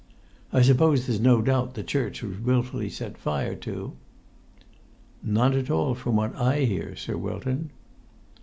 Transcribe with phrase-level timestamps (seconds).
[0.51, 3.93] I suppose there's no doubt the church was wilfully set fire to?"
[5.21, 7.69] "None at all from what I hear, Sir Wilton."